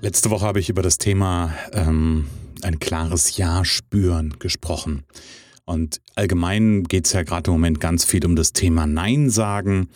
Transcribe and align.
Letzte 0.00 0.30
Woche 0.30 0.46
habe 0.46 0.60
ich 0.60 0.68
über 0.68 0.82
das 0.82 0.98
Thema 0.98 1.52
ähm, 1.72 2.26
ein 2.62 2.78
klares 2.78 3.36
Ja 3.36 3.64
spüren 3.64 4.36
gesprochen. 4.38 5.02
Und 5.64 6.00
allgemein 6.14 6.84
geht 6.84 7.06
es 7.06 7.12
ja 7.14 7.24
gerade 7.24 7.50
im 7.50 7.54
Moment 7.54 7.80
ganz 7.80 8.04
viel 8.04 8.24
um 8.24 8.36
das 8.36 8.52
Thema 8.52 8.86
Nein 8.86 9.28
sagen. 9.28 9.88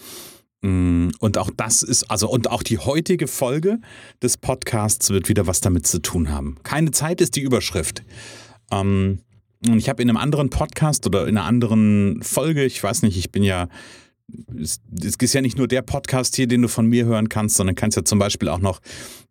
Mm, 0.61 1.11
und 1.21 1.39
auch 1.39 1.51
das 1.57 1.85
ist, 1.85 2.11
also 2.11 2.29
und 2.29 2.51
auch 2.51 2.65
die 2.65 2.79
heutige 2.79 3.29
Folge 3.29 3.79
des 4.21 4.37
Podcasts 4.39 5.11
wird 5.11 5.29
wieder 5.29 5.47
was 5.47 5.61
damit 5.61 5.87
zu 5.87 6.01
tun 6.01 6.31
haben. 6.31 6.57
Keine 6.65 6.91
Zeit 6.91 7.21
ist 7.21 7.37
die 7.37 7.43
Überschrift. 7.43 8.03
Ähm, 8.73 9.21
und 9.69 9.79
ich 9.79 9.89
habe 9.89 10.03
in 10.03 10.09
einem 10.09 10.17
anderen 10.17 10.51
Podcast 10.51 11.07
oder 11.07 11.29
in 11.29 11.39
einer 11.39 11.47
anderen 11.47 12.23
Folge, 12.23 12.65
ich 12.65 12.83
weiß 12.83 13.03
nicht, 13.03 13.17
ich 13.17 13.31
bin 13.31 13.45
ja, 13.45 13.69
es 14.57 14.81
ist 14.95 15.33
ja 15.35 15.41
nicht 15.41 15.59
nur 15.59 15.69
der 15.69 15.83
Podcast 15.83 16.37
hier, 16.37 16.47
den 16.47 16.63
du 16.63 16.69
von 16.69 16.87
mir 16.87 17.05
hören 17.05 17.29
kannst, 17.29 17.57
sondern 17.57 17.75
kannst 17.75 17.97
ja 17.97 18.05
zum 18.05 18.19
Beispiel 18.19 18.49
auch 18.49 18.59
noch 18.59 18.81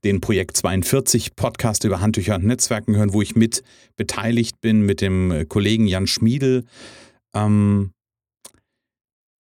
den 0.04 0.22
Projekt 0.22 0.58
42 0.58 1.36
Podcast 1.36 1.84
über 1.84 2.02
Handtücher 2.02 2.36
und 2.36 2.46
Netzwerken 2.46 2.96
hören, 2.96 3.14
wo 3.14 3.22
ich 3.22 3.36
mit 3.36 3.64
beteiligt 3.96 4.62
bin 4.62 4.82
mit 4.82 5.02
dem 5.02 5.46
Kollegen 5.48 5.88
Jan 5.88 6.08
Schmiedel. 6.08 6.66
Ähm, 7.34 7.92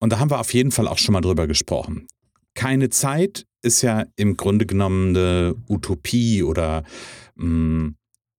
und 0.01 0.13
da 0.13 0.19
haben 0.19 0.31
wir 0.31 0.41
auf 0.41 0.55
jeden 0.55 0.73
Fall 0.73 0.89
auch 0.89 0.99
schon 0.99 1.13
mal 1.13 1.21
drüber 1.21 1.47
gesprochen. 1.47 2.07
Keine 2.55 2.89
Zeit 2.91 3.47
ist 3.63 3.83
ja 3.83 4.07
im 4.17 4.37
Grunde 4.37 4.67
genommen 4.67 5.17
eine 5.17 5.55
Utopie 5.69 6.43
oder 6.43 6.85
mm, 7.37 7.89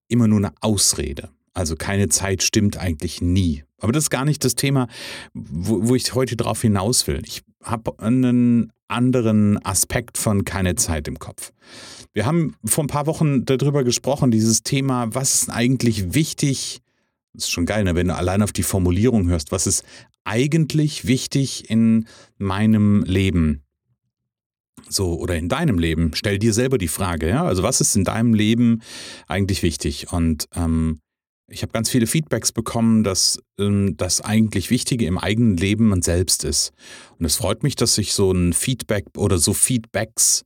immer 0.10 0.28
nur 0.28 0.40
eine 0.40 0.54
Ausrede. 0.62 1.30
Also 1.54 1.76
keine 1.76 2.10
Zeit 2.10 2.44
stimmt 2.44 2.78
eigentlich 2.78 3.22
nie. 3.22 3.64
Aber 3.82 3.92
das 3.92 4.06
ist 4.06 4.10
gar 4.10 4.26
nicht 4.26 4.46
das 4.46 4.56
Thema, 4.56 4.88
wo, 5.34 5.90
wo 5.90 5.96
ich 5.96 6.14
heute 6.14 6.38
drauf 6.38 6.62
hinaus 6.62 7.08
will. 7.08 7.22
Ich 7.26 7.42
habe 7.64 8.00
einen 8.00 8.72
anderen 8.88 9.64
Aspekt 9.66 10.18
von 10.18 10.46
keine 10.46 10.76
Zeit 10.76 11.08
im 11.08 11.20
Kopf. 11.20 11.52
Wir 12.14 12.26
haben 12.26 12.56
vor 12.66 12.84
ein 12.84 12.88
paar 12.88 13.08
Wochen 13.08 13.46
darüber 13.46 13.84
gesprochen, 13.84 14.32
dieses 14.32 14.64
Thema, 14.64 15.14
was 15.14 15.34
ist 15.34 15.50
eigentlich 15.50 16.14
wichtig? 16.14 16.82
Das 17.34 17.46
ist 17.46 17.52
schon 17.52 17.66
geil, 17.66 17.84
ne? 17.84 17.96
wenn 17.96 18.08
du 18.08 18.16
allein 18.16 18.42
auf 18.42 18.52
die 18.52 18.64
Formulierung 18.64 19.30
hörst, 19.30 19.52
was 19.52 19.66
ist 19.66 19.86
eigentlich 20.24 21.08
wichtig 21.08 21.70
in 21.70 22.08
meinem 22.38 23.04
Leben? 23.04 23.64
So, 24.90 25.18
oder 25.20 25.38
in 25.38 25.48
deinem 25.48 25.80
Leben. 25.80 26.12
Stell 26.14 26.38
dir 26.38 26.54
selber 26.54 26.78
die 26.78 26.90
Frage, 26.90 27.30
ja. 27.30 27.46
Also, 27.46 27.64
was 27.64 27.82
ist 27.82 27.96
in 27.96 28.04
deinem 28.04 28.34
Leben 28.34 28.82
eigentlich 29.28 29.64
wichtig? 29.64 30.12
Und 30.12 30.48
ähm, 30.56 31.00
ich 31.52 31.62
habe 31.62 31.74
ganz 31.74 31.90
viele 31.90 32.08
Feedbacks 32.08 32.52
bekommen, 32.52 33.04
dass 33.04 33.40
ähm, 33.60 33.96
das 33.98 34.22
eigentlich 34.22 34.70
Wichtige 34.70 35.06
im 35.06 35.18
eigenen 35.18 35.58
Leben 35.58 35.90
man 35.90 36.02
selbst 36.02 36.44
ist. 36.44 36.72
Und 37.20 37.26
es 37.26 37.36
freut 37.36 37.64
mich, 37.64 37.76
dass 37.76 37.98
ich 37.98 38.14
so 38.14 38.32
ein 38.32 38.54
Feedback 38.54 39.06
oder 39.18 39.38
so 39.38 39.54
Feedbacks, 39.54 40.46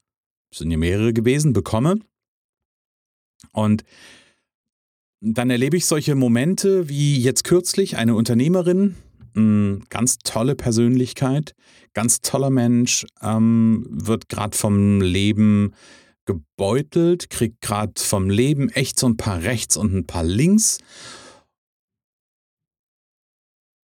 sind 0.54 0.72
ja 0.72 0.78
mehrere 0.78 1.14
gewesen, 1.14 1.54
bekomme. 1.54 2.00
Und 3.52 3.84
dann 5.22 5.50
erlebe 5.50 5.78
ich 5.78 5.86
solche 5.86 6.16
Momente 6.16 6.90
wie 6.90 7.22
jetzt 7.22 7.44
kürzlich 7.44 7.98
eine 7.98 8.16
Unternehmerin, 8.16 8.96
ganz 9.90 10.20
tolle 10.20 10.56
Persönlichkeit, 10.56 11.56
ganz 11.94 12.22
toller 12.22 12.50
Mensch, 12.50 13.06
ähm, 13.22 13.86
wird 13.90 14.30
gerade 14.30 14.58
vom 14.58 15.02
Leben 15.02 15.74
gebeutelt, 16.26 17.30
kriegt 17.30 17.62
gerade 17.62 18.02
vom 18.02 18.30
Leben 18.30 18.70
echt 18.70 19.00
so 19.00 19.08
ein 19.08 19.18
paar 19.18 19.44
rechts 19.44 19.78
und 19.78 19.94
ein 19.94 20.08
paar 20.08 20.24
links. 20.24 20.80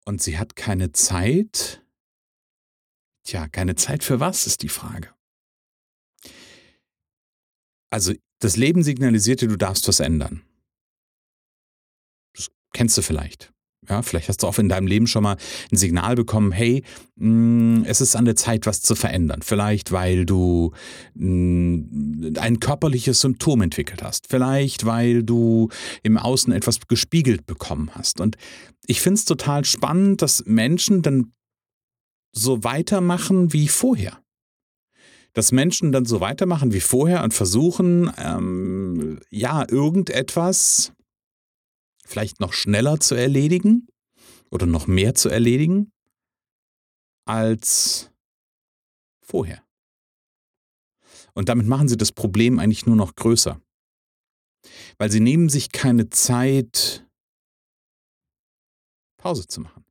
Und 0.04 0.20
sie 0.20 0.38
hat 0.38 0.56
keine 0.56 0.92
Zeit. 0.92 1.84
Tja, 3.24 3.48
keine 3.48 3.76
Zeit 3.76 4.02
für 4.02 4.18
was 4.20 4.46
ist 4.46 4.62
die 4.62 4.68
Frage. 4.68 5.14
Also 7.90 8.14
das 8.40 8.56
Leben 8.56 8.82
signalisierte, 8.82 9.46
du 9.46 9.56
darfst 9.56 9.86
was 9.86 10.00
ändern. 10.00 10.42
Das 12.34 12.50
kennst 12.72 12.96
du 12.96 13.02
vielleicht. 13.02 13.52
Ja, 13.88 14.00
vielleicht 14.02 14.28
hast 14.28 14.42
du 14.42 14.46
auch 14.46 14.58
in 14.58 14.68
deinem 14.68 14.86
Leben 14.86 15.08
schon 15.08 15.24
mal 15.24 15.36
ein 15.72 15.76
Signal 15.76 16.14
bekommen, 16.14 16.52
hey, 16.52 16.84
mm, 17.16 17.82
es 17.84 18.00
ist 18.00 18.14
an 18.14 18.24
der 18.24 18.36
Zeit, 18.36 18.64
was 18.66 18.80
zu 18.80 18.94
verändern. 18.94 19.42
Vielleicht, 19.42 19.90
weil 19.90 20.24
du 20.24 20.72
mm, 21.14 22.36
ein 22.38 22.60
körperliches 22.60 23.20
Symptom 23.20 23.60
entwickelt 23.60 24.02
hast. 24.04 24.28
Vielleicht, 24.28 24.86
weil 24.86 25.24
du 25.24 25.68
im 26.04 26.16
Außen 26.16 26.52
etwas 26.52 26.78
gespiegelt 26.86 27.44
bekommen 27.46 27.90
hast. 27.94 28.20
Und 28.20 28.36
ich 28.86 29.00
finde 29.00 29.18
es 29.18 29.24
total 29.24 29.64
spannend, 29.64 30.22
dass 30.22 30.44
Menschen 30.46 31.02
dann 31.02 31.32
so 32.32 32.62
weitermachen 32.62 33.52
wie 33.52 33.66
vorher. 33.66 34.18
Dass 35.32 35.50
Menschen 35.50 35.90
dann 35.90 36.04
so 36.04 36.20
weitermachen 36.20 36.72
wie 36.72 36.80
vorher 36.80 37.24
und 37.24 37.34
versuchen, 37.34 38.12
ähm, 38.16 39.18
ja, 39.30 39.64
irgendetwas 39.68 40.92
vielleicht 42.12 42.40
noch 42.40 42.52
schneller 42.52 43.00
zu 43.00 43.14
erledigen 43.14 43.88
oder 44.50 44.66
noch 44.66 44.86
mehr 44.86 45.14
zu 45.14 45.30
erledigen 45.30 45.90
als 47.24 48.10
vorher. 49.22 49.64
Und 51.32 51.48
damit 51.48 51.66
machen 51.66 51.88
sie 51.88 51.96
das 51.96 52.12
Problem 52.12 52.58
eigentlich 52.58 52.84
nur 52.84 52.96
noch 52.96 53.14
größer. 53.16 53.60
Weil 54.98 55.10
sie 55.10 55.20
nehmen 55.20 55.48
sich 55.48 55.72
keine 55.72 56.10
Zeit, 56.10 57.06
Pause 59.16 59.46
zu 59.46 59.62
machen. 59.62 59.84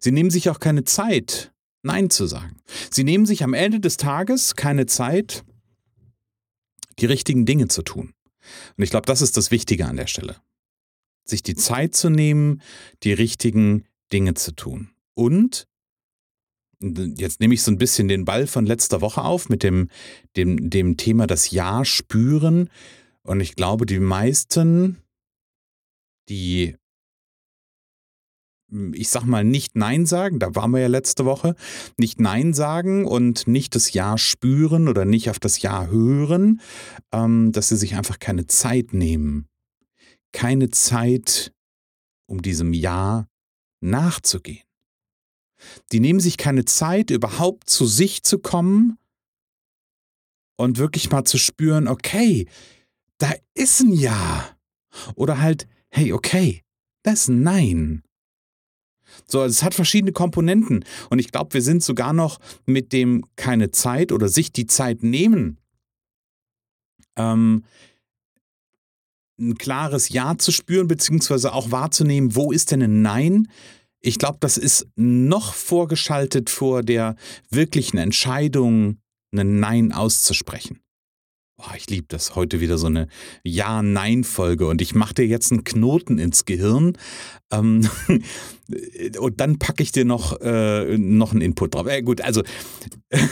Sie 0.00 0.12
nehmen 0.12 0.30
sich 0.30 0.48
auch 0.48 0.58
keine 0.58 0.84
Zeit, 0.84 1.52
Nein 1.82 2.08
zu 2.08 2.26
sagen. 2.26 2.56
Sie 2.90 3.04
nehmen 3.04 3.26
sich 3.26 3.44
am 3.44 3.52
Ende 3.52 3.78
des 3.78 3.98
Tages 3.98 4.56
keine 4.56 4.86
Zeit, 4.86 5.44
die 6.98 7.06
richtigen 7.06 7.44
Dinge 7.44 7.68
zu 7.68 7.82
tun. 7.82 8.14
Und 8.76 8.82
ich 8.82 8.90
glaube, 8.90 9.06
das 9.06 9.20
ist 9.20 9.36
das 9.36 9.50
Wichtige 9.50 9.86
an 9.86 9.96
der 9.96 10.06
Stelle 10.06 10.40
sich 11.28 11.42
die 11.42 11.54
Zeit 11.54 11.94
zu 11.94 12.08
nehmen, 12.08 12.62
die 13.02 13.12
richtigen 13.12 13.84
Dinge 14.12 14.34
zu 14.34 14.52
tun. 14.52 14.90
Und 15.14 15.66
jetzt 16.80 17.40
nehme 17.40 17.54
ich 17.54 17.62
so 17.62 17.70
ein 17.70 17.78
bisschen 17.78 18.08
den 18.08 18.24
Ball 18.24 18.46
von 18.46 18.66
letzter 18.66 19.00
Woche 19.00 19.22
auf 19.22 19.48
mit 19.48 19.62
dem, 19.62 19.88
dem, 20.36 20.70
dem 20.70 20.96
Thema 20.96 21.26
das 21.26 21.50
Ja 21.50 21.84
spüren. 21.84 22.68
Und 23.22 23.40
ich 23.40 23.56
glaube, 23.56 23.86
die 23.86 23.98
meisten, 23.98 24.98
die, 26.28 26.76
ich 28.92 29.08
sag 29.08 29.24
mal, 29.24 29.42
nicht 29.42 29.74
Nein 29.74 30.06
sagen, 30.06 30.38
da 30.38 30.54
waren 30.54 30.70
wir 30.72 30.80
ja 30.80 30.86
letzte 30.86 31.24
Woche, 31.24 31.56
nicht 31.96 32.20
Nein 32.20 32.52
sagen 32.52 33.06
und 33.06 33.48
nicht 33.48 33.74
das 33.74 33.92
Ja 33.92 34.18
spüren 34.18 34.86
oder 34.86 35.04
nicht 35.04 35.30
auf 35.30 35.38
das 35.38 35.62
Ja 35.62 35.86
hören, 35.86 36.60
ähm, 37.12 37.52
dass 37.52 37.68
sie 37.68 37.76
sich 37.76 37.96
einfach 37.96 38.18
keine 38.18 38.46
Zeit 38.46 38.92
nehmen 38.92 39.48
keine 40.32 40.70
Zeit, 40.70 41.52
um 42.26 42.42
diesem 42.42 42.72
Ja 42.72 43.28
nachzugehen. 43.80 44.64
Die 45.92 46.00
nehmen 46.00 46.20
sich 46.20 46.36
keine 46.36 46.64
Zeit, 46.64 47.10
überhaupt 47.10 47.70
zu 47.70 47.86
sich 47.86 48.22
zu 48.22 48.38
kommen 48.38 48.98
und 50.56 50.78
wirklich 50.78 51.10
mal 51.10 51.24
zu 51.24 51.38
spüren, 51.38 51.88
okay, 51.88 52.48
da 53.18 53.32
ist 53.54 53.80
ein 53.80 53.92
Ja. 53.92 54.56
Oder 55.14 55.40
halt, 55.40 55.68
hey, 55.90 56.12
okay, 56.12 56.62
das 57.02 57.22
ist 57.22 57.28
ein 57.28 57.42
Nein. 57.42 58.02
So, 59.26 59.42
es 59.44 59.62
hat 59.62 59.74
verschiedene 59.74 60.12
Komponenten. 60.12 60.84
Und 61.10 61.18
ich 61.18 61.30
glaube, 61.30 61.54
wir 61.54 61.62
sind 61.62 61.82
sogar 61.82 62.12
noch 62.12 62.38
mit 62.64 62.92
dem 62.92 63.24
keine 63.36 63.70
Zeit 63.70 64.12
oder 64.12 64.28
sich 64.28 64.52
die 64.52 64.66
Zeit 64.66 65.02
nehmen, 65.02 65.58
ähm, 67.16 67.64
ein 69.38 69.56
klares 69.56 70.08
Ja 70.08 70.38
zu 70.38 70.52
spüren, 70.52 70.88
beziehungsweise 70.88 71.52
auch 71.52 71.70
wahrzunehmen, 71.70 72.34
wo 72.34 72.52
ist 72.52 72.70
denn 72.70 72.82
ein 72.82 73.02
Nein? 73.02 73.48
Ich 74.00 74.18
glaube, 74.18 74.38
das 74.40 74.56
ist 74.56 74.86
noch 74.96 75.54
vorgeschaltet 75.54 76.50
vor 76.50 76.82
der 76.82 77.16
wirklichen 77.50 77.98
Entscheidung, 77.98 78.98
ein 79.34 79.60
Nein 79.60 79.92
auszusprechen. 79.92 80.80
Boah, 81.58 81.74
ich 81.74 81.88
liebe 81.88 82.06
das. 82.08 82.34
Heute 82.34 82.60
wieder 82.60 82.76
so 82.76 82.86
eine 82.86 83.08
Ja-Nein-Folge 83.42 84.66
und 84.66 84.82
ich 84.82 84.94
mache 84.94 85.14
dir 85.14 85.26
jetzt 85.26 85.52
einen 85.52 85.64
Knoten 85.64 86.18
ins 86.18 86.44
Gehirn 86.44 86.98
ähm, 87.50 87.88
und 89.18 89.40
dann 89.40 89.58
packe 89.58 89.82
ich 89.82 89.90
dir 89.90 90.04
noch, 90.04 90.38
äh, 90.40 90.98
noch 90.98 91.32
einen 91.32 91.40
Input 91.40 91.74
drauf. 91.74 91.86
Äh, 91.86 92.02
gut, 92.02 92.20
also, 92.20 92.42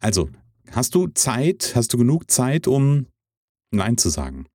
also 0.00 0.28
Hast 0.74 0.96
du 0.96 1.06
Zeit, 1.06 1.72
hast 1.76 1.92
du 1.92 1.98
genug 1.98 2.32
Zeit, 2.32 2.66
um 2.66 3.06
Nein 3.74 3.98
zu 3.98 4.08
sagen? 4.08 4.46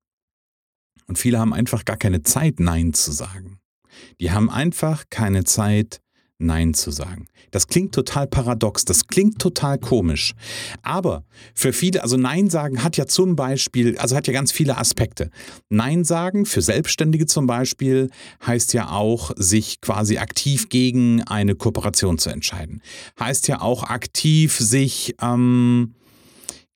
Und 1.06 1.18
viele 1.18 1.38
haben 1.38 1.52
einfach 1.52 1.84
gar 1.84 1.96
keine 1.96 2.22
Zeit, 2.22 2.60
Nein 2.60 2.92
zu 2.92 3.12
sagen. 3.12 3.58
Die 4.20 4.30
haben 4.30 4.48
einfach 4.50 5.04
keine 5.10 5.44
Zeit, 5.44 6.00
Nein 6.40 6.72
zu 6.74 6.90
sagen. 6.90 7.26
Das 7.50 7.66
klingt 7.68 7.94
total 7.94 8.26
paradox, 8.26 8.84
das 8.84 9.06
klingt 9.06 9.38
total 9.38 9.78
komisch. 9.78 10.34
Aber 10.82 11.24
für 11.54 11.72
viele, 11.72 12.02
also 12.02 12.16
Nein 12.16 12.48
sagen 12.48 12.82
hat 12.82 12.96
ja 12.96 13.06
zum 13.06 13.36
Beispiel, 13.36 13.98
also 13.98 14.16
hat 14.16 14.26
ja 14.26 14.32
ganz 14.32 14.50
viele 14.50 14.78
Aspekte. 14.78 15.30
Nein 15.68 16.04
sagen 16.04 16.46
für 16.46 16.62
Selbstständige 16.62 17.26
zum 17.26 17.46
Beispiel 17.46 18.10
heißt 18.46 18.72
ja 18.72 18.90
auch, 18.90 19.32
sich 19.36 19.80
quasi 19.80 20.18
aktiv 20.18 20.68
gegen 20.70 21.22
eine 21.24 21.54
Kooperation 21.54 22.18
zu 22.18 22.30
entscheiden. 22.30 22.82
Heißt 23.18 23.46
ja 23.48 23.60
auch 23.60 23.84
aktiv 23.84 24.56
sich 24.58 25.14
ähm, 25.20 25.94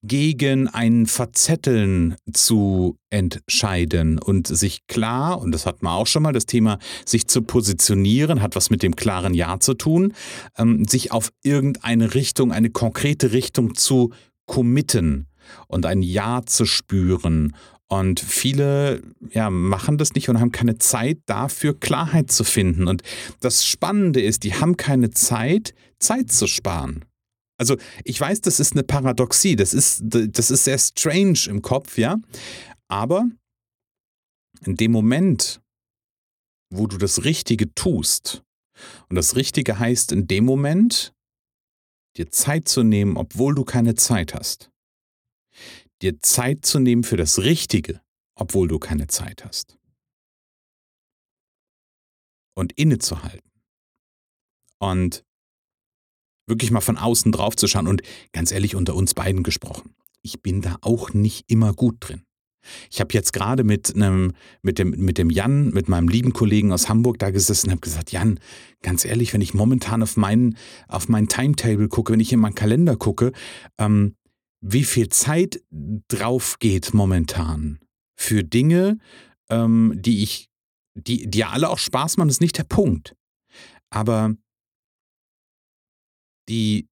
gegen 0.07 0.67
ein 0.67 1.05
Verzetteln 1.05 2.15
zu 2.33 2.97
entscheiden 3.09 4.19
und 4.19 4.47
sich 4.47 4.87
klar, 4.87 5.39
und 5.39 5.51
das 5.51 5.65
hat 5.65 5.81
man 5.81 5.93
auch 5.93 6.07
schon 6.07 6.23
mal, 6.23 6.33
das 6.33 6.45
Thema 6.45 6.79
sich 7.05 7.27
zu 7.27 7.41
positionieren, 7.41 8.41
hat 8.41 8.55
was 8.55 8.69
mit 8.69 8.83
dem 8.83 8.95
klaren 8.95 9.33
Ja 9.33 9.59
zu 9.59 9.73
tun, 9.73 10.13
ähm, 10.57 10.85
sich 10.85 11.11
auf 11.11 11.31
irgendeine 11.43 12.13
Richtung, 12.13 12.51
eine 12.51 12.69
konkrete 12.69 13.31
Richtung 13.31 13.75
zu 13.75 14.11
committen 14.45 15.27
und 15.67 15.85
ein 15.85 16.01
Ja 16.01 16.41
zu 16.45 16.65
spüren. 16.65 17.55
Und 17.87 18.19
viele 18.19 19.01
ja, 19.29 19.49
machen 19.49 19.97
das 19.97 20.13
nicht 20.13 20.27
und 20.29 20.39
haben 20.39 20.51
keine 20.51 20.77
Zeit 20.79 21.19
dafür, 21.27 21.79
Klarheit 21.79 22.31
zu 22.31 22.43
finden. 22.43 22.87
Und 22.87 23.03
das 23.41 23.65
Spannende 23.65 24.21
ist, 24.21 24.43
die 24.43 24.55
haben 24.55 24.75
keine 24.75 25.11
Zeit, 25.11 25.73
Zeit 25.99 26.31
zu 26.31 26.47
sparen. 26.47 27.05
Also 27.57 27.77
ich 28.03 28.19
weiß, 28.19 28.41
das 28.41 28.59
ist 28.59 28.73
eine 28.73 28.83
Paradoxie, 28.83 29.55
das 29.55 29.73
ist, 29.73 30.01
das 30.03 30.51
ist 30.51 30.65
sehr 30.65 30.77
strange 30.77 31.39
im 31.47 31.61
Kopf, 31.61 31.97
ja. 31.97 32.17
Aber 32.87 33.25
in 34.65 34.75
dem 34.75 34.91
Moment, 34.91 35.61
wo 36.69 36.87
du 36.87 36.97
das 36.97 37.23
Richtige 37.23 37.73
tust, 37.73 38.43
und 39.09 39.15
das 39.15 39.35
Richtige 39.35 39.79
heißt 39.79 40.11
in 40.11 40.27
dem 40.27 40.45
Moment, 40.45 41.13
dir 42.17 42.29
Zeit 42.29 42.67
zu 42.67 42.83
nehmen, 42.83 43.17
obwohl 43.17 43.55
du 43.55 43.63
keine 43.63 43.95
Zeit 43.95 44.33
hast. 44.33 44.69
Dir 46.01 46.19
Zeit 46.19 46.65
zu 46.65 46.79
nehmen 46.79 47.03
für 47.03 47.17
das 47.17 47.39
Richtige, 47.39 48.01
obwohl 48.35 48.67
du 48.67 48.79
keine 48.79 49.07
Zeit 49.07 49.45
hast. 49.45 49.77
Und 52.53 52.73
innezuhalten. 52.73 53.51
Und 54.79 55.25
wirklich 56.47 56.71
mal 56.71 56.81
von 56.81 56.97
außen 56.97 57.31
drauf 57.31 57.55
zu 57.55 57.67
schauen. 57.67 57.87
Und 57.87 58.01
ganz 58.31 58.51
ehrlich, 58.51 58.75
unter 58.75 58.95
uns 58.95 59.13
beiden 59.13 59.43
gesprochen, 59.43 59.95
ich 60.21 60.41
bin 60.41 60.61
da 60.61 60.77
auch 60.81 61.13
nicht 61.13 61.45
immer 61.47 61.73
gut 61.73 61.97
drin. 61.99 62.23
Ich 62.89 62.99
habe 62.99 63.13
jetzt 63.13 63.33
gerade 63.33 63.63
mit 63.63 63.95
einem, 63.95 64.33
mit 64.63 64.79
dem, 64.79 64.89
mit 64.89 65.17
dem 65.17 65.29
Jan, 65.29 65.69
mit 65.69 65.87
meinem 65.87 66.07
lieben 66.07 66.33
Kollegen 66.33 66.71
aus 66.71 66.89
Hamburg 66.89 67.19
da 67.19 67.29
gesessen 67.29 67.67
und 67.67 67.71
habe 67.71 67.81
gesagt, 67.81 68.11
Jan, 68.11 68.39
ganz 68.81 69.05
ehrlich, 69.05 69.33
wenn 69.33 69.41
ich 69.41 69.53
momentan 69.53 70.01
auf 70.01 70.17
meinen, 70.17 70.57
auf 70.87 71.07
mein 71.07 71.27
Timetable 71.27 71.87
gucke, 71.87 72.13
wenn 72.13 72.19
ich 72.19 72.33
in 72.33 72.39
meinen 72.39 72.55
Kalender 72.55 72.95
gucke, 72.95 73.31
ähm, 73.77 74.15
wie 74.61 74.83
viel 74.83 75.09
Zeit 75.09 75.61
drauf 76.07 76.57
geht 76.59 76.93
momentan 76.93 77.79
für 78.15 78.43
Dinge, 78.43 78.97
ähm, 79.49 79.93
die 79.95 80.23
ich, 80.23 80.49
die, 80.95 81.29
die 81.29 81.39
ja 81.39 81.49
alle 81.49 81.69
auch 81.69 81.77
Spaß 81.77 82.17
machen, 82.17 82.29
ist 82.29 82.41
nicht 82.41 82.57
der 82.57 82.63
Punkt. 82.63 83.15
Aber 83.91 84.35
die 86.49 86.87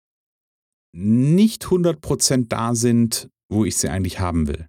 nicht 0.95 1.65
100% 1.65 2.49
da 2.49 2.75
sind, 2.75 3.29
wo 3.49 3.65
ich 3.65 3.77
sie 3.77 3.89
eigentlich 3.89 4.21
haben 4.21 4.47
will. 4.47 4.69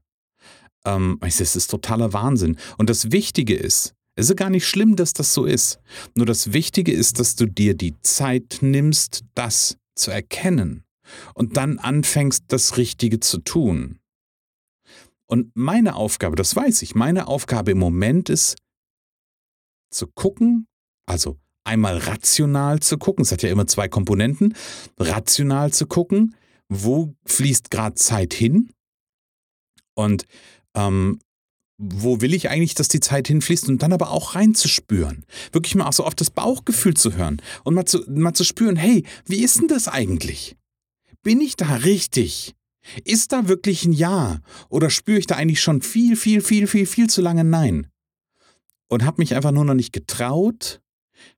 Ähm, 0.86 1.18
das 1.22 1.40
ist 1.40 1.68
totaler 1.70 2.14
Wahnsinn. 2.14 2.58
Und 2.78 2.90
das 2.90 3.12
Wichtige 3.12 3.56
ist, 3.56 3.94
es 4.16 4.30
ist 4.30 4.38
gar 4.38 4.50
nicht 4.50 4.68
schlimm, 4.68 4.96
dass 4.96 5.14
das 5.14 5.34
so 5.34 5.46
ist. 5.46 5.80
Nur 6.16 6.26
das 6.26 6.54
Wichtige 6.54 6.92
ist, 6.92 7.20
dass 7.20 7.36
du 7.36 7.48
dir 7.48 7.76
die 7.76 8.00
Zeit 8.02 8.60
nimmst, 8.62 9.24
das 9.34 9.78
zu 9.96 10.12
erkennen 10.12 10.84
und 11.34 11.58
dann 11.58 11.80
anfängst, 11.80 12.46
das 12.48 12.78
Richtige 12.78 13.20
zu 13.20 13.40
tun. 13.40 14.00
Und 15.26 15.56
meine 15.56 15.96
Aufgabe, 15.96 16.36
das 16.36 16.56
weiß 16.56 16.84
ich, 16.84 16.96
meine 16.96 17.28
Aufgabe 17.28 17.72
im 17.72 17.80
Moment 17.80 18.30
ist 18.30 18.56
zu 19.90 20.08
gucken, 20.08 20.68
also 21.06 21.40
einmal 21.64 21.98
rational 21.98 22.80
zu 22.80 22.98
gucken, 22.98 23.24
es 23.24 23.32
hat 23.32 23.44
ja 23.44 23.50
immer 23.50 23.68
zwei 23.68 23.88
Komponenten, 23.88 24.56
rational 24.98 25.72
zu 25.72 25.88
gucken, 25.88 26.36
wo 26.70 27.14
fließt 27.26 27.72
gerade 27.72 27.96
Zeit 27.96 28.34
hin 28.34 28.70
und 29.96 30.26
ähm, 30.76 31.20
wo 31.78 32.22
will 32.22 32.34
ich 32.34 32.50
eigentlich, 32.50 32.76
dass 32.76 32.88
die 32.88 33.00
Zeit 33.00 33.28
hinfließt 33.28 33.68
und 33.68 33.82
dann 33.82 33.94
aber 33.94 34.12
auch 34.12 34.36
reinzuspüren. 34.36 35.26
Wirklich 35.52 35.76
mal 35.76 35.88
auch 35.88 35.94
so 35.94 36.06
auf 36.06 36.16
das 36.16 36.30
Bauchgefühl 36.30 36.94
zu 36.94 37.14
hören 37.14 37.42
und 37.64 37.74
mal 37.74 37.86
zu, 37.86 38.04
mal 38.08 38.34
zu 38.34 38.44
spüren, 38.44 38.76
hey, 38.76 39.04
wie 39.26 39.44
ist 39.44 39.60
denn 39.60 39.68
das 39.68 39.88
eigentlich? 39.88 40.56
Bin 41.24 41.42
ich 41.42 41.56
da 41.56 41.76
richtig? 41.76 42.56
Ist 43.06 43.32
da 43.32 43.48
wirklich 43.48 43.86
ein 43.86 43.94
Ja? 43.94 44.42
Oder 44.70 44.90
spüre 44.90 45.18
ich 45.18 45.26
da 45.26 45.36
eigentlich 45.36 45.62
schon 45.62 45.82
viel, 45.82 46.16
viel, 46.16 46.42
viel, 46.42 46.68
viel, 46.68 46.86
viel 46.86 47.10
zu 47.10 47.22
lange 47.22 47.44
Nein? 47.44 47.88
Und 48.88 49.04
habe 49.04 49.22
mich 49.22 49.36
einfach 49.36 49.52
nur 49.52 49.66
noch 49.66 49.74
nicht 49.74 49.94
getraut, 49.94 50.82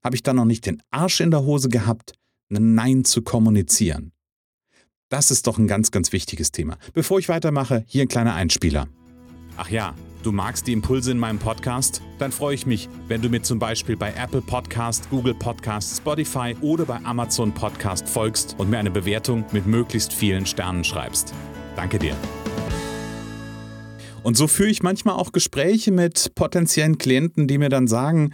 habe 0.02 0.16
ich 0.16 0.22
dann 0.22 0.36
noch 0.36 0.44
nicht 0.44 0.66
den 0.66 0.82
Arsch 0.90 1.20
in 1.20 1.30
der 1.30 1.44
Hose 1.44 1.68
gehabt, 1.68 2.12
ein 2.50 2.74
Nein 2.74 3.04
zu 3.04 3.22
kommunizieren. 3.22 4.12
Das 5.08 5.30
ist 5.30 5.46
doch 5.46 5.58
ein 5.58 5.68
ganz, 5.68 5.90
ganz 5.90 6.12
wichtiges 6.12 6.50
Thema. 6.50 6.78
Bevor 6.92 7.18
ich 7.18 7.28
weitermache, 7.28 7.84
hier 7.86 8.02
ein 8.02 8.08
kleiner 8.08 8.34
Einspieler. 8.34 8.88
Ach 9.56 9.70
ja, 9.70 9.94
du 10.22 10.32
magst 10.32 10.66
die 10.66 10.72
Impulse 10.72 11.12
in 11.12 11.18
meinem 11.18 11.38
Podcast? 11.38 12.02
Dann 12.18 12.32
freue 12.32 12.54
ich 12.54 12.66
mich, 12.66 12.88
wenn 13.08 13.22
du 13.22 13.28
mir 13.28 13.42
zum 13.42 13.58
Beispiel 13.58 13.96
bei 13.96 14.12
Apple 14.12 14.42
Podcast, 14.42 15.08
Google 15.08 15.34
Podcast, 15.34 15.96
Spotify 15.96 16.56
oder 16.60 16.84
bei 16.84 16.96
Amazon 17.04 17.54
Podcast 17.54 18.08
folgst 18.08 18.56
und 18.58 18.68
mir 18.68 18.78
eine 18.78 18.90
Bewertung 18.90 19.44
mit 19.52 19.66
möglichst 19.66 20.12
vielen 20.12 20.44
Sternen 20.44 20.84
schreibst. 20.84 21.32
Danke 21.76 21.98
dir. 21.98 22.16
Und 24.22 24.36
so 24.36 24.48
führe 24.48 24.70
ich 24.70 24.82
manchmal 24.82 25.14
auch 25.14 25.30
Gespräche 25.30 25.92
mit 25.92 26.34
potenziellen 26.34 26.98
Klienten, 26.98 27.46
die 27.46 27.58
mir 27.58 27.68
dann 27.68 27.86
sagen, 27.86 28.32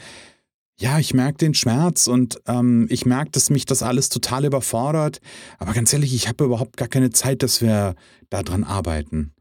ja, 0.82 0.98
ich 0.98 1.14
merke 1.14 1.38
den 1.38 1.54
Schmerz 1.54 2.08
und 2.08 2.40
ähm, 2.46 2.88
ich 2.90 3.06
merke, 3.06 3.30
dass 3.30 3.50
mich 3.50 3.66
das 3.66 3.84
alles 3.84 4.08
total 4.08 4.44
überfordert. 4.44 5.20
Aber 5.58 5.74
ganz 5.74 5.92
ehrlich, 5.92 6.12
ich 6.12 6.26
habe 6.26 6.42
überhaupt 6.42 6.76
gar 6.76 6.88
keine 6.88 7.10
Zeit, 7.10 7.44
dass 7.44 7.62
wir 7.62 7.94
daran 8.30 8.64
arbeiten. 8.64 9.32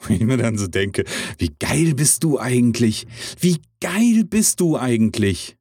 Und 0.00 0.10
ich 0.10 0.20
mir 0.20 0.36
dann 0.36 0.58
so 0.58 0.68
denke, 0.68 1.04
wie 1.38 1.54
geil 1.58 1.94
bist 1.94 2.22
du 2.22 2.38
eigentlich? 2.38 3.06
Wie 3.40 3.60
geil 3.80 4.24
bist 4.24 4.60
du 4.60 4.76
eigentlich? 4.76 5.56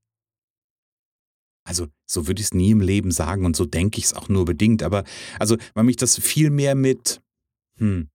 Also, 1.63 1.87
so 2.07 2.27
würde 2.27 2.39
ich 2.39 2.47
es 2.47 2.53
nie 2.53 2.69
im 2.71 2.81
Leben 2.81 3.11
sagen 3.11 3.45
und 3.45 3.55
so 3.55 3.65
denke 3.65 3.97
ich 3.97 4.05
es 4.05 4.13
auch 4.13 4.29
nur 4.29 4.45
bedingt. 4.45 4.83
Aber, 4.83 5.05
also, 5.39 5.57
weil 5.73 5.85
mich 5.85 5.97
das 5.97 6.19
viel 6.19 6.51
mehr 6.51 6.75
mit, 6.75 7.19
hm, 7.79 8.09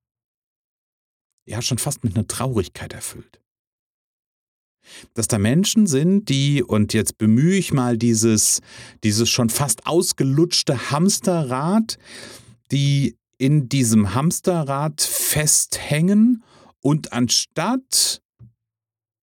ja, 1.45 1.61
schon 1.61 1.79
fast 1.79 2.05
mit 2.05 2.15
einer 2.15 2.27
Traurigkeit 2.29 2.93
erfüllt 2.93 3.42
dass 5.15 5.29
da 5.29 5.39
Menschen 5.39 5.87
sind, 5.87 6.29
die, 6.29 6.63
und 6.63 6.93
jetzt 6.93 7.19
bemühe 7.19 7.57
ich 7.57 7.73
mal 7.73 7.97
dieses, 7.97 8.61
dieses 9.05 9.31
schon 9.31 9.51
fast 9.51 9.87
ausgelutschte 9.87 10.91
Hamsterrad, 10.91 11.99
die 12.71 13.17
in 13.39 13.69
diesem 13.69 14.15
Hamsterrad 14.15 15.01
festhängen 15.01 16.43
und 16.81 17.13
anstatt 17.13 18.23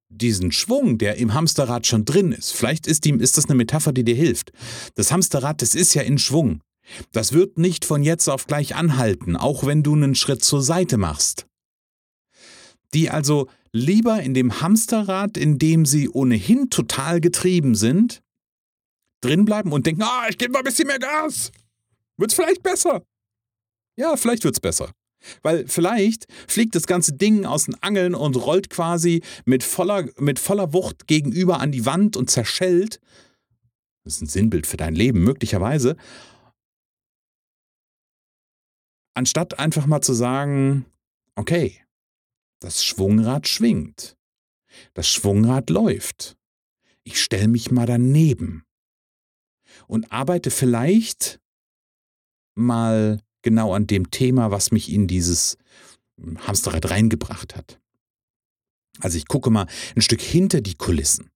diesen 0.09 0.51
Schwung, 0.51 0.97
der 0.97 1.17
im 1.17 1.33
Hamsterrad 1.33 1.87
schon 1.87 2.03
drin 2.03 2.31
ist, 2.31 2.51
vielleicht 2.51 2.87
ist, 2.87 3.05
die, 3.05 3.11
ist 3.11 3.37
das 3.37 3.45
eine 3.45 3.55
Metapher, 3.55 3.93
die 3.93 4.03
dir 4.03 4.15
hilft. 4.15 4.51
Das 4.95 5.11
Hamsterrad, 5.11 5.61
das 5.61 5.75
ist 5.75 5.93
ja 5.93 6.01
in 6.01 6.17
Schwung. 6.17 6.61
Das 7.11 7.33
wird 7.33 7.57
nicht 7.57 7.85
von 7.85 8.03
jetzt 8.03 8.27
auf 8.27 8.47
gleich 8.47 8.75
anhalten, 8.75 9.35
auch 9.35 9.65
wenn 9.65 9.83
du 9.83 9.93
einen 9.93 10.15
Schritt 10.15 10.43
zur 10.43 10.63
Seite 10.63 10.97
machst. 10.97 11.45
Die 12.93 13.11
also 13.11 13.47
lieber 13.71 14.21
in 14.21 14.33
dem 14.33 14.61
Hamsterrad, 14.61 15.37
in 15.37 15.59
dem 15.59 15.85
sie 15.85 16.09
ohnehin 16.09 16.69
total 16.69 17.21
getrieben 17.21 17.75
sind, 17.75 18.21
drinbleiben 19.21 19.71
und 19.71 19.85
denken, 19.85 20.03
ah, 20.03 20.27
ich 20.29 20.37
gebe 20.37 20.51
mal 20.51 20.59
ein 20.59 20.65
bisschen 20.65 20.87
mehr 20.87 20.99
Gas. 20.99 21.51
Wird's 22.17 22.33
vielleicht 22.33 22.63
besser? 22.63 23.03
Ja, 23.97 24.15
vielleicht 24.15 24.43
wird's 24.43 24.59
besser. 24.59 24.91
Weil 25.41 25.67
vielleicht 25.67 26.27
fliegt 26.47 26.75
das 26.75 26.87
ganze 26.87 27.13
Ding 27.13 27.45
aus 27.45 27.65
den 27.65 27.75
Angeln 27.83 28.15
und 28.15 28.35
rollt 28.37 28.69
quasi 28.69 29.21
mit 29.45 29.63
voller, 29.63 30.07
mit 30.17 30.39
voller 30.39 30.73
Wucht 30.73 31.07
gegenüber 31.07 31.59
an 31.59 31.71
die 31.71 31.85
Wand 31.85 32.15
und 32.15 32.29
zerschellt. 32.29 32.99
Das 34.05 34.15
ist 34.15 34.21
ein 34.21 34.27
Sinnbild 34.27 34.65
für 34.65 34.77
dein 34.77 34.95
Leben, 34.95 35.23
möglicherweise. 35.23 35.97
Anstatt 39.13 39.59
einfach 39.59 39.85
mal 39.85 40.01
zu 40.01 40.13
sagen, 40.13 40.85
okay, 41.35 41.81
das 42.59 42.83
Schwungrad 42.83 43.47
schwingt. 43.47 44.17
Das 44.93 45.07
Schwungrad 45.07 45.69
läuft. 45.69 46.37
Ich 47.03 47.21
stelle 47.21 47.47
mich 47.47 47.71
mal 47.71 47.85
daneben 47.85 48.65
und 49.87 50.11
arbeite 50.11 50.51
vielleicht 50.51 51.39
mal 52.55 53.21
genau 53.41 53.73
an 53.73 53.87
dem 53.87 54.11
Thema, 54.11 54.51
was 54.51 54.71
mich 54.71 54.91
in 54.91 55.07
dieses 55.07 55.57
Hamsterrad 56.39 56.89
reingebracht 56.89 57.55
hat. 57.55 57.79
Also 58.99 59.17
ich 59.17 59.27
gucke 59.27 59.49
mal 59.49 59.67
ein 59.95 60.01
Stück 60.01 60.21
hinter 60.21 60.61
die 60.61 60.75
Kulissen 60.75 61.31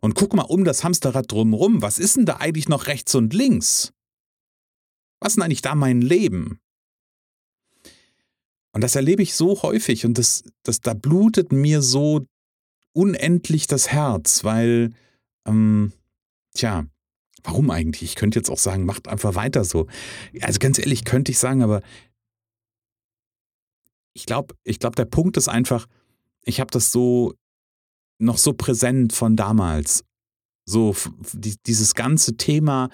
und 0.00 0.14
gucke 0.14 0.36
mal 0.36 0.44
um 0.44 0.64
das 0.64 0.84
Hamsterrad 0.84 1.30
drumherum. 1.30 1.82
Was 1.82 1.98
ist 1.98 2.16
denn 2.16 2.26
da 2.26 2.36
eigentlich 2.36 2.68
noch 2.68 2.86
rechts 2.86 3.14
und 3.14 3.34
links? 3.34 3.92
Was 5.18 5.32
ist 5.32 5.36
denn 5.36 5.44
eigentlich 5.44 5.62
da 5.62 5.74
mein 5.74 6.00
Leben? 6.00 6.59
Und 8.72 8.82
das 8.82 8.94
erlebe 8.94 9.22
ich 9.22 9.34
so 9.34 9.62
häufig 9.62 10.06
und 10.06 10.18
das, 10.18 10.44
das, 10.62 10.80
da 10.80 10.94
blutet 10.94 11.52
mir 11.52 11.82
so 11.82 12.24
unendlich 12.92 13.66
das 13.66 13.88
Herz, 13.88 14.44
weil, 14.44 14.92
ähm, 15.46 15.92
tja, 16.54 16.86
warum 17.42 17.70
eigentlich? 17.70 18.02
Ich 18.02 18.14
könnte 18.16 18.38
jetzt 18.38 18.50
auch 18.50 18.58
sagen, 18.58 18.84
macht 18.84 19.08
einfach 19.08 19.34
weiter 19.34 19.64
so. 19.64 19.86
Also 20.40 20.58
ganz 20.58 20.78
ehrlich, 20.78 21.04
könnte 21.04 21.32
ich 21.32 21.38
sagen, 21.38 21.62
aber 21.62 21.82
ich 24.14 24.26
glaube, 24.26 24.54
ich 24.64 24.78
glaube, 24.78 24.96
der 24.96 25.04
Punkt 25.04 25.36
ist 25.36 25.48
einfach, 25.48 25.86
ich 26.44 26.60
habe 26.60 26.70
das 26.70 26.92
so 26.92 27.34
noch 28.18 28.38
so 28.38 28.52
präsent 28.52 29.12
von 29.12 29.36
damals. 29.36 30.04
So 30.70 30.94
die, 31.32 31.56
dieses 31.66 31.94
ganze 31.94 32.36
Thema, 32.36 32.88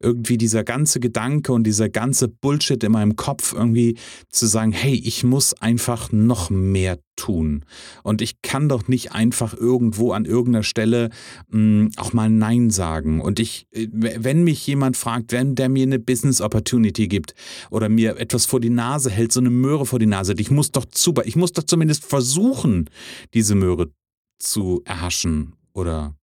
irgendwie 0.00 0.36
dieser 0.36 0.64
ganze 0.64 1.00
Gedanke 1.00 1.52
und 1.52 1.64
dieser 1.64 1.88
ganze 1.88 2.28
Bullshit 2.28 2.82
in 2.82 2.92
meinem 2.92 3.16
Kopf 3.16 3.54
irgendwie 3.54 3.96
zu 4.28 4.46
sagen, 4.46 4.72
hey, 4.72 4.94
ich 4.94 5.24
muss 5.24 5.54
einfach 5.54 6.12
noch 6.12 6.50
mehr 6.50 6.98
tun. 7.20 7.64
Und 8.02 8.22
ich 8.22 8.40
kann 8.42 8.68
doch 8.68 8.88
nicht 8.88 9.12
einfach 9.12 9.54
irgendwo 9.54 10.12
an 10.12 10.24
irgendeiner 10.24 10.62
Stelle 10.62 11.10
mh, 11.48 11.58
hm, 11.58 11.90
auch 11.96 12.12
mal 12.12 12.30
Nein 12.30 12.70
sagen. 12.70 13.20
Und 13.20 13.38
ich, 13.38 13.66
äh, 13.72 13.88
wenn 13.92 14.42
mich 14.42 14.66
jemand 14.66 14.96
fragt, 14.96 15.32
wenn 15.32 15.54
der 15.54 15.68
mir 15.68 15.82
eine 15.82 15.98
Business 15.98 16.40
Opportunity 16.40 17.08
gibt 17.08 17.34
oder 17.70 17.88
mir 17.88 18.16
etwas 18.18 18.46
vor 18.46 18.60
die 18.60 18.70
Nase 18.70 19.10
hält, 19.10 19.32
so 19.32 19.40
eine 19.40 19.50
Möhre 19.50 19.86
vor 19.86 19.98
die 19.98 20.06
Nase, 20.06 20.34
ich 20.38 20.50
muss 20.50 20.72
doch 20.72 20.86
super, 20.92 21.26
ich 21.26 21.36
muss 21.36 21.52
doch 21.52 21.64
zumindest 21.64 22.04
versuchen, 22.04 22.88
diese 23.34 23.54
Möhre 23.54 23.90
zu 24.38 24.80
erhaschen 24.84 25.54
oder 25.74 26.16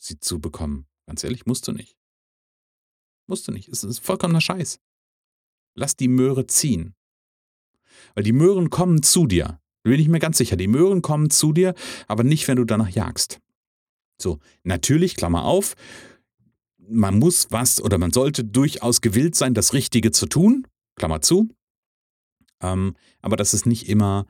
sie 0.00 0.18
zu 0.18 0.40
bekommen. 0.40 0.86
Ganz 1.06 1.22
ehrlich, 1.24 1.46
musst 1.46 1.68
du 1.68 1.72
nicht. 1.72 1.96
Musst 3.26 3.46
du 3.46 3.52
nicht. 3.52 3.68
Es 3.68 3.84
ist 3.84 4.00
vollkommener 4.00 4.40
Scheiß. 4.40 4.80
Lass 5.74 5.96
die 5.96 6.08
Möhre 6.08 6.46
ziehen. 6.46 6.94
Weil 8.14 8.24
die 8.24 8.32
Möhren 8.32 8.70
kommen 8.70 9.02
zu 9.02 9.26
dir. 9.26 9.60
Bin 9.82 10.00
ich 10.00 10.08
mir 10.08 10.18
ganz 10.18 10.38
sicher. 10.38 10.56
Die 10.56 10.68
Möhren 10.68 11.02
kommen 11.02 11.30
zu 11.30 11.52
dir, 11.52 11.74
aber 12.06 12.24
nicht, 12.24 12.48
wenn 12.48 12.56
du 12.56 12.64
danach 12.64 12.90
jagst. 12.90 13.40
So, 14.20 14.38
natürlich, 14.64 15.16
Klammer 15.16 15.44
auf, 15.44 15.74
man 16.78 17.18
muss 17.18 17.46
was 17.50 17.80
oder 17.80 17.98
man 17.98 18.12
sollte 18.12 18.44
durchaus 18.44 19.00
gewillt 19.00 19.34
sein, 19.34 19.54
das 19.54 19.72
Richtige 19.72 20.10
zu 20.10 20.26
tun, 20.26 20.66
Klammer 20.96 21.22
zu. 21.22 21.48
Ähm, 22.60 22.94
aber 23.22 23.36
das 23.36 23.54
ist 23.54 23.64
nicht 23.64 23.88
immer 23.88 24.26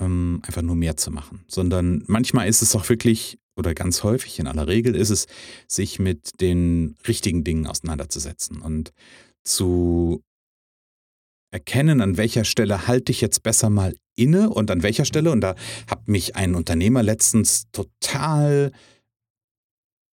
ähm, 0.00 0.40
einfach 0.42 0.62
nur 0.62 0.74
mehr 0.74 0.96
zu 0.96 1.10
machen, 1.10 1.44
sondern 1.48 2.02
manchmal 2.06 2.48
ist 2.48 2.62
es 2.62 2.74
auch 2.74 2.88
wirklich 2.88 3.38
oder 3.58 3.74
ganz 3.74 4.02
häufig 4.02 4.38
in 4.38 4.46
aller 4.46 4.66
Regel 4.66 4.94
ist 4.94 5.10
es, 5.10 5.26
sich 5.66 5.98
mit 5.98 6.40
den 6.40 6.96
richtigen 7.06 7.44
Dingen 7.44 7.66
auseinanderzusetzen 7.66 8.62
und 8.62 8.92
zu 9.44 10.22
erkennen, 11.50 12.00
an 12.00 12.16
welcher 12.16 12.44
Stelle 12.44 12.86
halte 12.86 13.12
ich 13.12 13.20
jetzt 13.20 13.42
besser 13.42 13.70
mal 13.70 13.96
inne 14.16 14.50
und 14.50 14.70
an 14.70 14.82
welcher 14.82 15.04
Stelle. 15.04 15.30
Und 15.30 15.40
da 15.40 15.54
hat 15.88 16.08
mich 16.08 16.36
ein 16.36 16.54
Unternehmer 16.54 17.02
letztens 17.02 17.64
total 17.72 18.72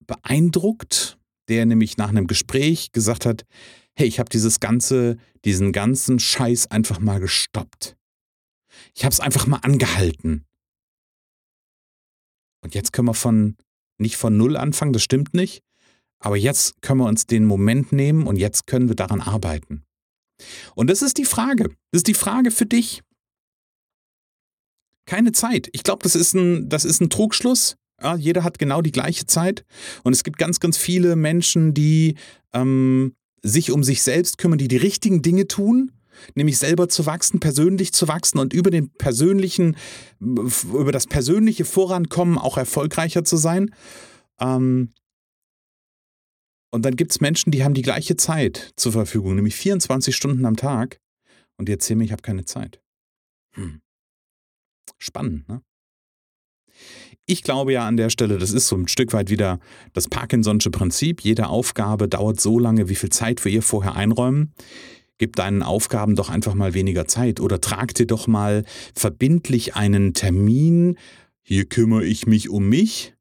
beeindruckt, 0.05 1.17
der 1.49 1.65
nämlich 1.65 1.97
nach 1.97 2.09
einem 2.09 2.27
Gespräch 2.27 2.91
gesagt 2.91 3.25
hat, 3.25 3.45
hey, 3.95 4.07
ich 4.07 4.19
habe 4.19 4.29
dieses 4.29 4.59
ganze, 4.59 5.17
diesen 5.43 5.71
ganzen 5.71 6.19
Scheiß 6.19 6.71
einfach 6.71 6.99
mal 6.99 7.19
gestoppt. 7.19 7.97
Ich 8.93 9.03
habe 9.03 9.13
es 9.13 9.19
einfach 9.19 9.47
mal 9.47 9.57
angehalten. 9.57 10.45
Und 12.65 12.73
jetzt 12.73 12.93
können 12.93 13.07
wir 13.07 13.13
von, 13.13 13.57
nicht 13.99 14.17
von 14.17 14.37
Null 14.37 14.57
anfangen, 14.57 14.91
das 14.91 15.03
stimmt 15.03 15.35
nicht. 15.35 15.61
Aber 16.17 16.35
jetzt 16.35 16.81
können 16.81 16.99
wir 16.99 17.05
uns 17.05 17.27
den 17.27 17.45
Moment 17.45 17.91
nehmen 17.91 18.25
und 18.25 18.37
jetzt 18.37 18.65
können 18.65 18.87
wir 18.87 18.95
daran 18.95 19.21
arbeiten. 19.21 19.83
Und 20.73 20.89
das 20.89 21.03
ist 21.03 21.19
die 21.19 21.25
Frage. 21.25 21.65
Das 21.91 21.99
ist 21.99 22.07
die 22.07 22.15
Frage 22.15 22.49
für 22.49 22.65
dich. 22.65 23.03
Keine 25.05 25.31
Zeit. 25.31 25.69
Ich 25.73 25.83
glaube, 25.83 26.01
das, 26.01 26.15
ist 26.15 26.33
ein, 26.33 26.67
das 26.67 26.85
ist 26.85 27.01
ein 27.01 27.11
Trugschluss. 27.11 27.77
Ja, 28.01 28.15
jeder 28.15 28.43
hat 28.43 28.57
genau 28.57 28.81
die 28.81 28.91
gleiche 28.91 29.27
Zeit. 29.27 29.63
Und 30.03 30.13
es 30.13 30.23
gibt 30.23 30.39
ganz, 30.39 30.59
ganz 30.59 30.75
viele 30.75 31.15
Menschen, 31.15 31.75
die 31.75 32.15
ähm, 32.51 33.13
sich 33.43 33.71
um 33.71 33.83
sich 33.83 34.01
selbst 34.01 34.39
kümmern, 34.39 34.57
die 34.57 34.67
die 34.67 34.77
richtigen 34.77 35.21
Dinge 35.21 35.47
tun 35.47 35.91
nämlich 36.35 36.57
selber 36.57 36.89
zu 36.89 37.05
wachsen, 37.05 37.39
persönlich 37.39 37.93
zu 37.93 38.07
wachsen 38.07 38.39
und 38.39 38.53
über 38.53 38.71
den 38.71 38.89
persönlichen, 38.89 39.77
über 40.19 40.91
das 40.91 41.07
persönliche 41.07 41.65
Vorankommen 41.65 42.37
auch 42.37 42.57
erfolgreicher 42.57 43.23
zu 43.23 43.37
sein. 43.37 43.73
Ähm, 44.39 44.93
und 46.71 46.83
dann 46.83 46.95
gibt 46.95 47.11
es 47.11 47.21
Menschen, 47.21 47.51
die 47.51 47.63
haben 47.63 47.73
die 47.73 47.81
gleiche 47.81 48.17
Zeit 48.17 48.73
zur 48.75 48.91
Verfügung, 48.91 49.35
nämlich 49.35 49.55
24 49.55 50.15
Stunden 50.15 50.45
am 50.45 50.57
Tag. 50.57 50.99
Und 51.57 51.69
die 51.69 51.71
erzählen 51.71 51.97
mir, 51.97 52.05
ich 52.05 52.11
habe 52.11 52.21
keine 52.21 52.43
Zeit. 52.43 52.81
Hm. 53.53 53.81
Spannend, 54.97 55.47
ne? 55.47 55.61
Ich 57.27 57.43
glaube 57.43 57.73
ja 57.73 57.87
an 57.87 57.97
der 57.97 58.09
Stelle, 58.09 58.37
das 58.37 58.51
ist 58.51 58.67
so 58.67 58.75
ein 58.75 58.87
Stück 58.87 59.13
weit 59.13 59.29
wieder 59.29 59.59
das 59.93 60.11
Parkinson'sche 60.11 60.69
Prinzip. 60.69 61.21
Jede 61.21 61.47
Aufgabe 61.47 62.07
dauert 62.07 62.39
so 62.39 62.59
lange, 62.59 62.87
wie 62.89 62.95
viel 62.95 63.09
Zeit 63.09 63.43
wir 63.45 63.51
ihr 63.51 63.63
vorher 63.63 63.95
einräumen 63.95 64.53
gib 65.17 65.35
deinen 65.35 65.63
Aufgaben 65.63 66.15
doch 66.15 66.29
einfach 66.29 66.53
mal 66.53 66.73
weniger 66.73 67.07
Zeit 67.07 67.39
oder 67.39 67.61
trag 67.61 67.93
dir 67.93 68.07
doch 68.07 68.27
mal 68.27 68.65
verbindlich 68.95 69.75
einen 69.75 70.13
Termin, 70.13 70.97
hier 71.41 71.65
kümmere 71.65 72.05
ich 72.05 72.27
mich 72.27 72.49
um 72.49 72.67
mich, 72.67 73.13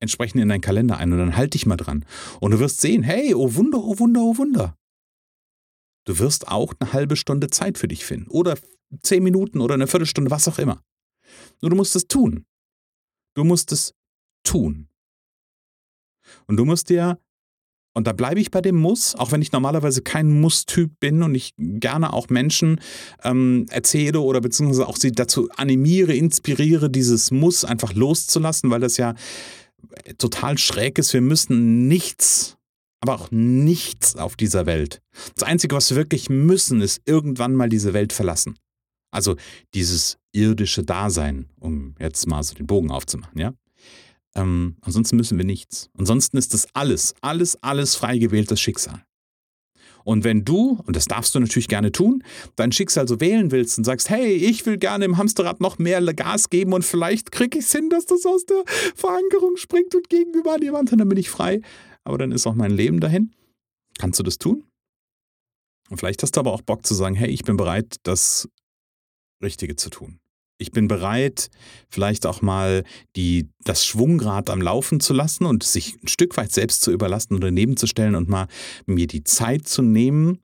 entsprechend 0.00 0.42
in 0.42 0.48
deinen 0.48 0.60
Kalender 0.60 0.98
ein 0.98 1.12
und 1.12 1.18
dann 1.18 1.36
halt 1.36 1.54
dich 1.54 1.64
mal 1.64 1.76
dran. 1.76 2.04
Und 2.40 2.50
du 2.50 2.58
wirst 2.58 2.80
sehen, 2.80 3.02
hey, 3.02 3.34
oh 3.34 3.54
Wunder, 3.54 3.78
oh 3.78 3.98
Wunder, 3.98 4.20
oh 4.20 4.36
Wunder. 4.36 4.76
Du 6.04 6.18
wirst 6.18 6.48
auch 6.48 6.74
eine 6.80 6.92
halbe 6.92 7.16
Stunde 7.16 7.48
Zeit 7.48 7.78
für 7.78 7.88
dich 7.88 8.04
finden 8.04 8.28
oder 8.28 8.58
zehn 9.02 9.22
Minuten 9.22 9.60
oder 9.60 9.74
eine 9.74 9.86
Viertelstunde, 9.86 10.30
was 10.30 10.48
auch 10.48 10.58
immer. 10.58 10.82
Nur 11.60 11.70
du 11.70 11.76
musst 11.76 11.94
es 11.94 12.08
tun. 12.08 12.44
Du 13.34 13.44
musst 13.44 13.70
es 13.72 13.94
tun. 14.44 14.88
Und 16.46 16.56
du 16.56 16.64
musst 16.64 16.90
dir 16.90 17.18
und 17.94 18.06
da 18.06 18.12
bleibe 18.12 18.40
ich 18.40 18.50
bei 18.50 18.60
dem 18.62 18.76
Muss, 18.76 19.14
auch 19.14 19.32
wenn 19.32 19.42
ich 19.42 19.52
normalerweise 19.52 20.02
kein 20.02 20.40
Muss-Typ 20.40 20.98
bin 20.98 21.22
und 21.22 21.34
ich 21.34 21.54
gerne 21.58 22.12
auch 22.12 22.28
Menschen 22.30 22.80
ähm, 23.22 23.66
erzähle 23.70 24.20
oder 24.20 24.40
beziehungsweise 24.40 24.88
auch 24.88 24.96
sie 24.96 25.12
dazu 25.12 25.50
animiere, 25.56 26.14
inspiriere, 26.14 26.88
dieses 26.88 27.30
Muss 27.30 27.64
einfach 27.64 27.92
loszulassen, 27.92 28.70
weil 28.70 28.80
das 28.80 28.96
ja 28.96 29.14
total 30.16 30.56
schräg 30.56 30.98
ist. 30.98 31.12
Wir 31.12 31.20
müssen 31.20 31.86
nichts, 31.86 32.56
aber 33.00 33.14
auch 33.14 33.30
nichts 33.30 34.16
auf 34.16 34.36
dieser 34.36 34.64
Welt. 34.64 35.02
Das 35.34 35.46
Einzige, 35.46 35.76
was 35.76 35.90
wir 35.90 35.96
wirklich 35.96 36.30
müssen, 36.30 36.80
ist 36.80 37.02
irgendwann 37.04 37.54
mal 37.54 37.68
diese 37.68 37.92
Welt 37.92 38.14
verlassen. 38.14 38.56
Also 39.10 39.36
dieses 39.74 40.16
irdische 40.32 40.82
Dasein, 40.82 41.50
um 41.60 41.94
jetzt 41.98 42.26
mal 42.26 42.42
so 42.42 42.54
den 42.54 42.66
Bogen 42.66 42.90
aufzumachen, 42.90 43.38
ja. 43.38 43.52
Ähm, 44.34 44.76
ansonsten 44.80 45.16
müssen 45.16 45.38
wir 45.38 45.44
nichts. 45.44 45.90
Ansonsten 45.96 46.36
ist 46.36 46.54
das 46.54 46.66
alles, 46.74 47.14
alles, 47.20 47.62
alles 47.62 47.94
frei 47.94 48.18
gewähltes 48.18 48.60
Schicksal. 48.60 49.04
Und 50.04 50.24
wenn 50.24 50.44
du, 50.44 50.80
und 50.84 50.96
das 50.96 51.04
darfst 51.04 51.34
du 51.34 51.40
natürlich 51.40 51.68
gerne 51.68 51.92
tun, 51.92 52.24
dein 52.56 52.72
Schicksal 52.72 53.06
so 53.06 53.20
wählen 53.20 53.50
willst 53.50 53.78
und 53.78 53.84
sagst, 53.84 54.10
hey, 54.10 54.32
ich 54.34 54.66
will 54.66 54.78
gerne 54.78 55.04
im 55.04 55.16
Hamsterrad 55.16 55.60
noch 55.60 55.78
mehr 55.78 56.02
Gas 56.14 56.50
geben 56.50 56.72
und 56.72 56.84
vielleicht 56.84 57.30
kriege 57.30 57.58
ich 57.58 57.66
es 57.66 57.72
hin, 57.72 57.88
dass 57.88 58.06
das 58.06 58.26
aus 58.26 58.44
der 58.44 58.64
Verankerung 58.96 59.56
springt 59.56 59.94
und 59.94 60.08
gegenüber 60.08 60.54
an 60.54 60.62
jemand, 60.62 60.92
und 60.92 60.98
dann 60.98 61.08
bin 61.08 61.18
ich 61.18 61.30
frei. 61.30 61.60
Aber 62.04 62.18
dann 62.18 62.32
ist 62.32 62.46
auch 62.46 62.54
mein 62.54 62.72
Leben 62.72 63.00
dahin. 63.00 63.32
Kannst 63.98 64.18
du 64.18 64.24
das 64.24 64.38
tun? 64.38 64.64
Und 65.90 65.98
vielleicht 65.98 66.22
hast 66.22 66.36
du 66.36 66.40
aber 66.40 66.52
auch 66.52 66.62
Bock 66.62 66.84
zu 66.84 66.94
sagen, 66.94 67.14
hey, 67.14 67.30
ich 67.30 67.44
bin 67.44 67.56
bereit, 67.56 67.96
das 68.02 68.48
Richtige 69.42 69.76
zu 69.76 69.90
tun. 69.90 70.18
Ich 70.62 70.70
bin 70.70 70.86
bereit, 70.86 71.50
vielleicht 71.90 72.24
auch 72.24 72.40
mal 72.40 72.84
die, 73.16 73.48
das 73.64 73.84
Schwungrad 73.84 74.48
am 74.48 74.62
Laufen 74.62 75.00
zu 75.00 75.12
lassen 75.12 75.44
und 75.44 75.64
sich 75.64 75.96
ein 76.02 76.08
Stück 76.08 76.36
weit 76.36 76.52
selbst 76.52 76.82
zu 76.82 76.92
überlassen 76.92 77.34
oder 77.34 77.50
nebenzustellen 77.50 78.14
und 78.14 78.28
mal 78.28 78.46
mir 78.86 79.08
die 79.08 79.24
Zeit 79.24 79.66
zu 79.66 79.82
nehmen, 79.82 80.38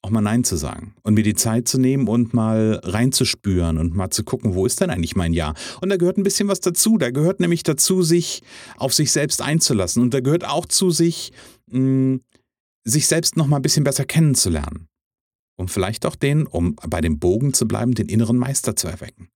auch 0.00 0.10
mal 0.10 0.22
Nein 0.22 0.42
zu 0.42 0.56
sagen 0.56 0.94
und 1.02 1.14
mir 1.14 1.22
die 1.22 1.34
Zeit 1.34 1.68
zu 1.68 1.78
nehmen 1.78 2.08
und 2.08 2.32
mal 2.32 2.80
reinzuspüren 2.82 3.78
und 3.78 3.94
mal 3.94 4.10
zu 4.10 4.24
gucken, 4.24 4.54
wo 4.54 4.64
ist 4.64 4.80
denn 4.80 4.90
eigentlich 4.90 5.16
mein 5.16 5.34
Ja? 5.34 5.52
Und 5.82 5.90
da 5.90 5.96
gehört 5.96 6.16
ein 6.16 6.24
bisschen 6.24 6.48
was 6.48 6.60
dazu. 6.60 6.98
Da 6.98 7.10
gehört 7.10 7.40
nämlich 7.40 7.62
dazu, 7.62 8.02
sich 8.02 8.42
auf 8.76 8.94
sich 8.94 9.12
selbst 9.12 9.42
einzulassen 9.42 10.02
und 10.02 10.14
da 10.14 10.20
gehört 10.20 10.44
auch 10.46 10.66
zu 10.66 10.90
sich, 10.90 11.32
mh, 11.70 11.78
hm, 11.78 12.20
sich 12.86 13.06
selbst 13.06 13.36
noch 13.36 13.46
mal 13.46 13.56
ein 13.56 13.62
bisschen 13.62 13.84
besser 13.84 14.04
kennenzulernen 14.04 14.88
um 15.56 15.68
vielleicht 15.68 16.06
auch 16.06 16.16
den, 16.16 16.46
um 16.46 16.76
bei 16.88 17.00
dem 17.00 17.18
Bogen 17.18 17.54
zu 17.54 17.66
bleiben, 17.66 17.94
den 17.94 18.08
inneren 18.08 18.36
Meister 18.36 18.76
zu 18.76 18.88
erwecken 18.88 19.28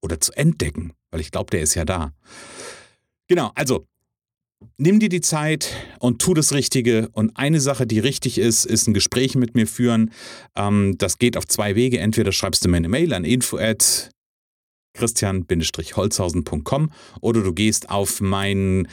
oder 0.00 0.20
zu 0.20 0.32
entdecken, 0.32 0.92
weil 1.10 1.20
ich 1.20 1.30
glaube, 1.30 1.50
der 1.50 1.62
ist 1.62 1.74
ja 1.74 1.84
da. 1.84 2.12
Genau, 3.28 3.50
also 3.54 3.86
nimm 4.76 5.00
dir 5.00 5.08
die 5.08 5.20
Zeit 5.20 5.72
und 5.98 6.20
tu 6.20 6.34
das 6.34 6.52
Richtige. 6.52 7.08
Und 7.12 7.36
eine 7.36 7.60
Sache, 7.60 7.86
die 7.86 7.98
richtig 7.98 8.38
ist, 8.38 8.64
ist 8.64 8.86
ein 8.86 8.94
Gespräch 8.94 9.34
mit 9.34 9.54
mir 9.54 9.66
führen. 9.66 10.10
Ähm, 10.56 10.96
das 10.98 11.18
geht 11.18 11.36
auf 11.36 11.46
zwei 11.46 11.74
Wege. 11.74 11.98
Entweder 11.98 12.32
schreibst 12.32 12.64
du 12.64 12.68
mir 12.68 12.78
eine 12.78 12.88
Mail 12.88 13.12
an 13.12 13.24
info 13.24 13.58
at 13.58 14.10
christian-holzhausen.com 14.94 16.92
oder 17.20 17.42
du 17.42 17.52
gehst 17.52 17.90
auf 17.90 18.20
mein 18.20 18.86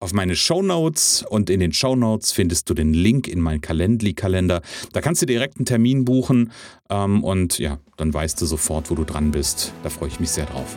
auf 0.00 0.12
meine 0.12 0.36
Shownotes 0.36 1.24
und 1.28 1.50
in 1.50 1.60
den 1.60 1.72
Shownotes 1.72 2.32
findest 2.32 2.70
du 2.70 2.74
den 2.74 2.94
Link 2.94 3.26
in 3.26 3.40
meinen 3.40 3.60
Calendly-Kalender. 3.60 4.62
Da 4.92 5.00
kannst 5.00 5.22
du 5.22 5.26
direkt 5.26 5.56
einen 5.56 5.66
Termin 5.66 6.04
buchen 6.04 6.52
ähm, 6.88 7.24
und 7.24 7.58
ja, 7.58 7.78
dann 7.96 8.14
weißt 8.14 8.40
du 8.40 8.46
sofort, 8.46 8.90
wo 8.90 8.94
du 8.94 9.04
dran 9.04 9.30
bist. 9.30 9.72
Da 9.82 9.90
freue 9.90 10.08
ich 10.08 10.20
mich 10.20 10.30
sehr 10.30 10.46
drauf. 10.46 10.76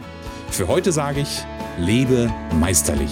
Für 0.50 0.68
heute 0.68 0.92
sage 0.92 1.22
ich, 1.22 1.44
lebe 1.80 2.34
meisterlich. 2.60 3.12